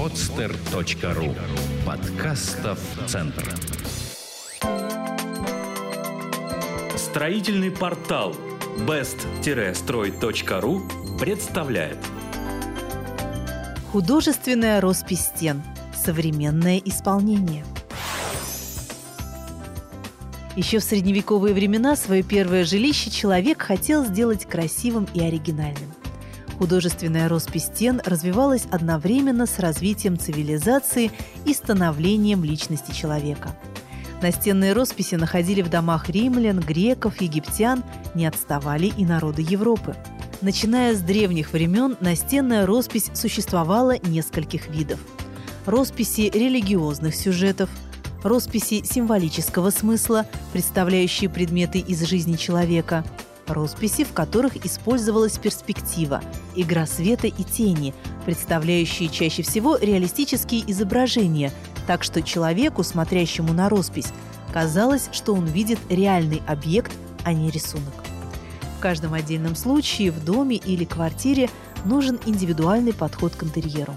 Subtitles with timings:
[0.00, 1.36] podster.ru
[1.84, 3.54] Подкастов Центр
[6.96, 8.34] Строительный портал
[8.78, 10.80] best-строй.ру
[11.18, 11.98] представляет
[13.92, 15.62] Художественная роспись стен.
[15.94, 17.66] Современное исполнение.
[20.56, 25.92] Еще в средневековые времена свое первое жилище человек хотел сделать красивым и оригинальным.
[26.60, 31.10] Художественная роспись стен развивалась одновременно с развитием цивилизации
[31.46, 33.56] и становлением личности человека.
[34.20, 37.82] Настенные росписи находили в домах римлян, греков, египтян,
[38.14, 39.96] не отставали и народы Европы.
[40.42, 45.00] Начиная с древних времен настенная роспись существовала нескольких видов.
[45.64, 47.70] Росписи религиозных сюжетов,
[48.22, 53.02] росписи символического смысла, представляющие предметы из жизни человека–
[53.54, 56.22] росписи, в которых использовалась перспектива,
[56.54, 61.52] игра света и тени, представляющие чаще всего реалистические изображения,
[61.86, 64.12] так что человеку, смотрящему на роспись,
[64.52, 66.92] казалось, что он видит реальный объект,
[67.24, 67.94] а не рисунок.
[68.78, 71.50] В каждом отдельном случае в доме или квартире
[71.84, 73.94] нужен индивидуальный подход к интерьеру.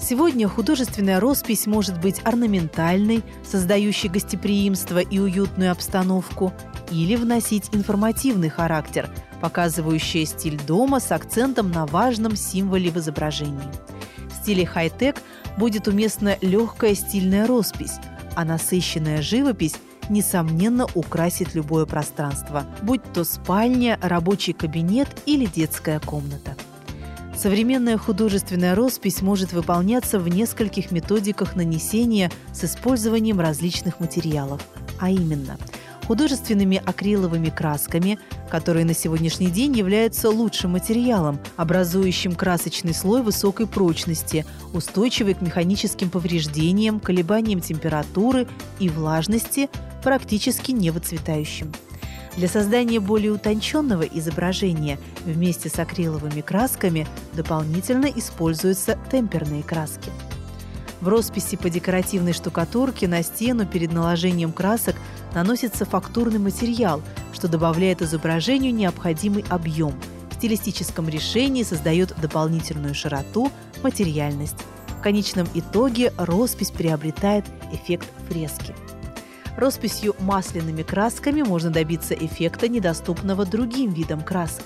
[0.00, 6.54] Сегодня художественная роспись может быть орнаментальной, создающей гостеприимство и уютную обстановку,
[6.90, 9.08] или вносить информативный характер,
[9.40, 13.70] показывающий стиль дома с акцентом на важном символе в изображении.
[14.28, 15.16] В стиле хай-тек
[15.56, 17.94] будет уместна легкая стильная роспись,
[18.34, 19.76] а насыщенная живопись
[20.08, 26.56] несомненно украсит любое пространство, будь то спальня, рабочий кабинет или детская комната.
[27.36, 34.60] Современная художественная роспись может выполняться в нескольких методиках нанесения с использованием различных материалов,
[34.98, 35.56] а именно–
[36.06, 38.18] художественными акриловыми красками,
[38.50, 46.10] которые на сегодняшний день являются лучшим материалом, образующим красочный слой высокой прочности, устойчивый к механическим
[46.10, 49.68] повреждениям, колебаниям температуры и влажности,
[50.02, 51.72] практически не выцветающим.
[52.36, 60.10] Для создания более утонченного изображения вместе с акриловыми красками дополнительно используются темперные краски.
[61.00, 64.96] В росписи по декоративной штукатурке на стену перед наложением красок
[65.34, 67.02] наносится фактурный материал,
[67.32, 69.94] что добавляет изображению необходимый объем.
[70.30, 73.50] В стилистическом решении создает дополнительную широту,
[73.82, 74.56] материальность.
[74.98, 78.74] В конечном итоге роспись приобретает эффект фрески.
[79.56, 84.64] Росписью масляными красками можно добиться эффекта, недоступного другим видам красок.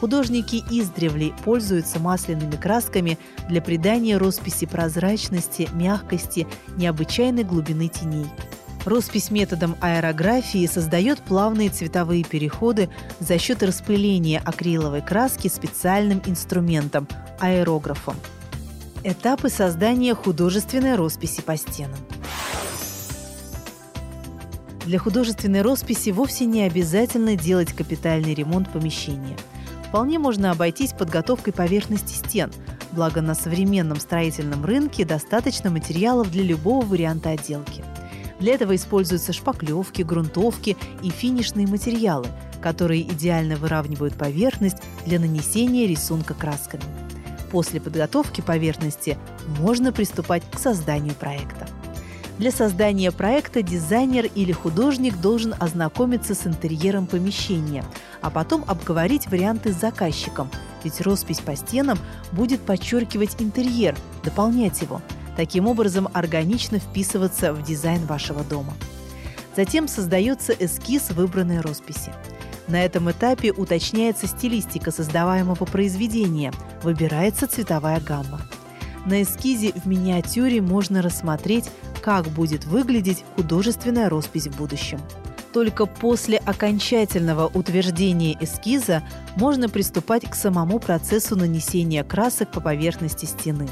[0.00, 6.46] Художники издревле пользуются масляными красками для придания росписи прозрачности, мягкости,
[6.76, 8.26] необычайной глубины теней.
[8.88, 12.88] Роспись методом аэрографии создает плавные цветовые переходы
[13.20, 17.06] за счет распыления акриловой краски специальным инструментом–
[17.38, 18.16] аэрографом.
[19.04, 21.98] Этапы создания художественной росписи по стенам.
[24.86, 29.36] Для художественной росписи вовсе не обязательно делать капитальный ремонт помещения–
[29.88, 32.50] вполне можно обойтись подготовкой поверхности стен,
[32.92, 37.84] благо на современном строительном рынке достаточно материалов для любого варианта отделки.
[38.40, 42.28] Для этого используются шпаклевки, грунтовки и финишные материалы,
[42.60, 46.84] которые идеально выравнивают поверхность для нанесения рисунка красками.
[47.50, 49.16] После подготовки поверхности
[49.58, 51.66] можно приступать к созданию проекта.
[52.38, 57.84] Для создания проекта дизайнер или художник должен ознакомиться с интерьером помещения,
[58.20, 60.48] а потом обговорить варианты с заказчиком,
[60.84, 61.98] ведь роспись по стенам
[62.30, 65.02] будет подчеркивать интерьер, дополнять его,
[65.38, 68.74] таким образом органично вписываться в дизайн вашего дома.
[69.56, 72.12] Затем создается эскиз выбранной росписи.
[72.66, 78.40] На этом этапе уточняется стилистика создаваемого произведения, выбирается цветовая гамма.
[79.06, 81.70] На эскизе в миниатюре можно рассмотреть
[82.02, 85.00] как будет выглядеть художественная роспись в будущем.
[85.52, 89.04] Только после окончательного утверждения эскиза
[89.36, 93.68] можно приступать к самому процессу нанесения красок по поверхности стены.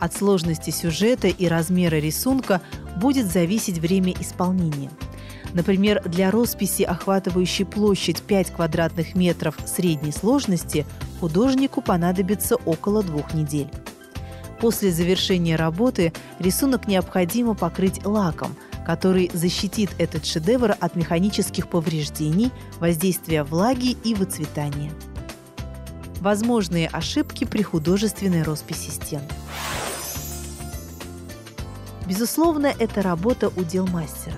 [0.00, 2.62] От сложности сюжета и размера рисунка
[2.96, 4.90] будет зависеть время исполнения.
[5.52, 10.86] Например, для росписи, охватывающей площадь 5 квадратных метров средней сложности,
[11.20, 13.68] художнику понадобится около двух недель.
[14.60, 18.56] После завершения работы рисунок необходимо покрыть лаком,
[18.86, 24.92] который защитит этот шедевр от механических повреждений, воздействия влаги и выцветания.
[26.20, 29.22] Возможные ошибки при художественной росписи стен.
[32.10, 34.34] Безусловно, это работа удел мастера.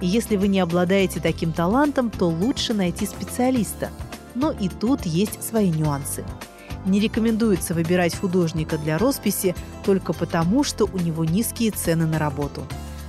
[0.00, 3.90] И если вы не обладаете таким талантом, то лучше найти специалиста.
[4.34, 6.24] Но и тут есть свои нюансы–
[6.84, 9.54] Не рекомендуется выбирать художника для росписи
[9.84, 12.62] только потому, что у него низкие цены на работу.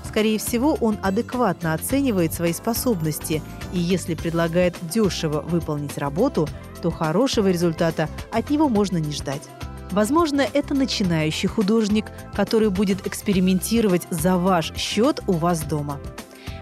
[0.08, 6.48] Скорее всего, он адекватно оценивает свои способности, и если предлагает дешево выполнить работу,
[6.84, 9.50] то хорошего результата от него можно не ждать.
[9.94, 16.00] Возможно, это начинающий художник, который будет экспериментировать за ваш счет у вас дома.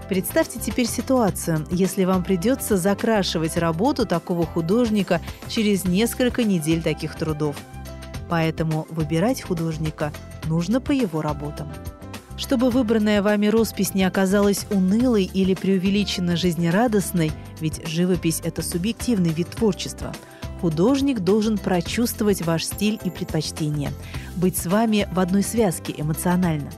[0.09, 7.55] Представьте теперь ситуацию, если вам придется закрашивать работу такого художника через несколько недель таких трудов.
[8.29, 10.11] Поэтому выбирать художника
[10.43, 11.69] нужно по его работам.
[12.35, 17.31] Чтобы выбранная вами роспись не оказалась унылой или преувеличенно жизнерадостной,
[17.61, 20.13] ведь живопись– это субъективный вид творчества–
[20.61, 23.91] Художник должен прочувствовать ваш стиль и предпочтения,
[24.35, 26.69] быть с вами в одной связке эмоционально.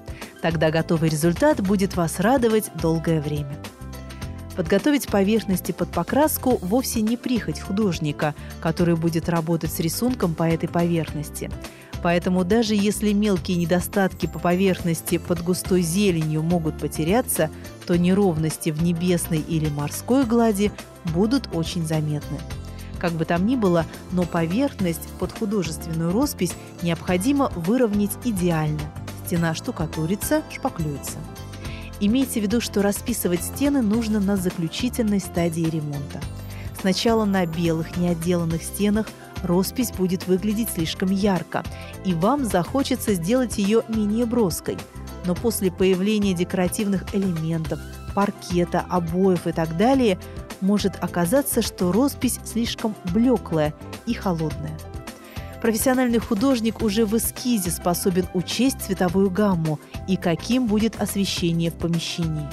[0.41, 3.57] Тогда готовый результат будет вас радовать долгое время.
[4.55, 10.69] Подготовить поверхности под покраску вовсе не прихоть художника, который будет работать с рисунком по этой
[10.69, 11.51] поверхности.
[12.01, 17.49] Поэтому даже если мелкие недостатки по поверхности под густой зеленью могут потеряться,
[17.85, 20.71] то неровности в небесной или морской глади
[21.13, 22.39] будут очень заметны.
[23.03, 28.79] Как бы там ни было, но поверхность под художественную роспись необходимо выровнять идеально.
[29.25, 31.17] Стена штукатурится, шпаклюется.
[31.99, 36.21] Имейте в виду, что расписывать стены нужно на заключительной стадии ремонта.
[36.79, 39.07] Сначала на белых неотделанных стенах
[39.43, 41.65] роспись будет выглядеть слишком ярко,
[42.05, 44.77] и вам захочется сделать ее менее броской.
[45.25, 47.81] Но после появления декоративных элементов,
[48.15, 50.17] паркета, обоев и так далее–
[50.63, 53.73] может оказаться, что роспись слишком блеклая
[54.07, 54.77] и холодная.
[55.61, 62.47] Профессиональный художник уже в эскизе способен учесть цветовую гамму и каким будет освещение в помещении.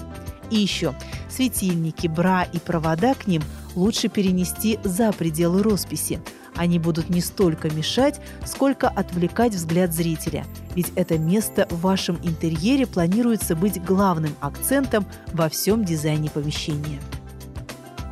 [0.50, 0.94] И еще,
[1.28, 3.42] светильники, бра и провода к ним
[3.74, 6.20] лучше перенести за пределы росписи.
[6.56, 12.86] Они будут не столько мешать, сколько отвлекать взгляд зрителя, ведь это место в вашем интерьере
[12.86, 17.00] планируется быть главным акцентом во всем дизайне помещения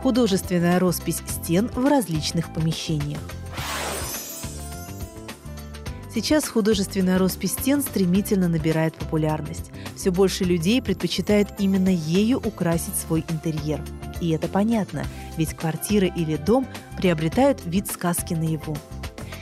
[0.02, 3.20] художественная роспись стен в различных помещениях.
[6.14, 9.70] Сейчас художественная роспись стен стремительно набирает популярность.
[9.94, 13.80] Все больше людей предпочитают именно ею украсить свой интерьер.
[14.20, 15.04] И это понятно,
[15.36, 16.66] ведь квартира или дом
[16.96, 18.76] приобретают вид сказки наяву.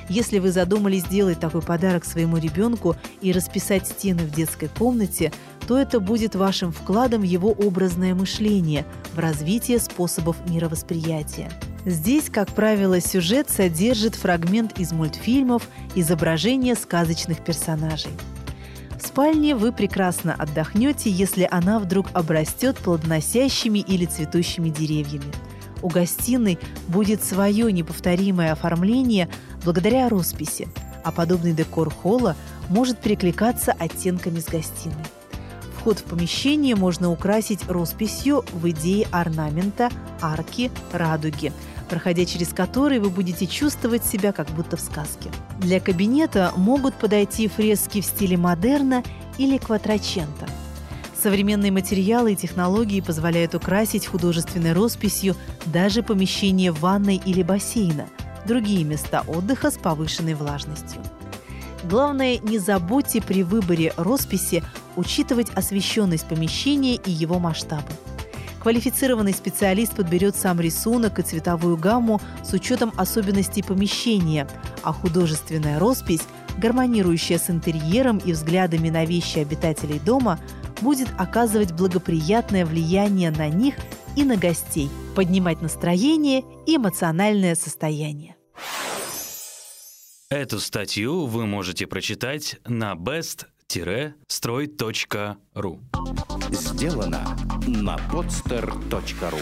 [0.09, 5.33] Если вы задумали сделать такой подарок своему ребенку и расписать стены в детской комнате,
[5.67, 11.51] то это будет вашим вкладом в его образное мышление, в развитие способов мировосприятия.
[11.85, 18.11] Здесь, как правило, сюжет содержит фрагмент из мультфильмов, изображение сказочных персонажей.
[19.01, 25.33] В спальне вы прекрасно отдохнете, если она вдруг обрастет плодоносящими или цветущими деревьями.
[25.83, 26.59] У гостиной
[26.89, 29.29] будет свое неповторимое оформление
[29.65, 30.69] благодаря росписи,
[31.05, 32.35] а подобный декор холла
[32.69, 35.05] может перекликаться оттенками с гостиной.
[35.87, 39.89] Вход в помещение можно украсить росписью в идее орнамента,
[40.21, 41.53] арки, радуги,
[41.89, 45.31] проходя через которые вы будете чувствовать себя как будто в сказке.
[45.61, 49.05] Для кабинета могут подойти фрески в стиле модерна
[49.39, 50.49] или кватраченто.
[51.23, 55.37] Современные материалы и технологии позволяют украсить художественной росписью
[55.67, 58.09] даже помещение ванной или бассейна,
[58.45, 61.01] другие места отдыха с повышенной влажностью.
[61.85, 64.65] Главное, не забудьте при выборе росписи
[64.97, 67.93] учитывать освещенность помещения и его масштабы.
[68.67, 74.49] Квалифицированный специалист подберет сам рисунок и цветовую гамму с учетом особенностей помещения,
[74.83, 76.23] а художественная роспись,
[76.59, 80.41] гармонирующая с интерьером и взглядами на вещи обитателей дома,
[80.81, 83.77] будет оказывать благоприятное влияние на них
[84.17, 88.35] и на гостей, поднимать настроение и эмоциональное состояние.
[90.29, 92.97] Эту статью вы можете прочитать на
[93.69, 95.81] best-строй.ру.
[96.51, 99.41] Сделано на podster.ru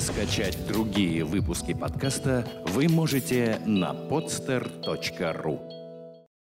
[0.00, 5.81] Скачать другие выпуски подкаста вы можете на podster.ru